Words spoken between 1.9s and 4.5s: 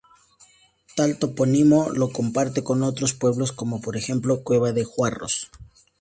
lo comparte con otros pueblos como por ejemplo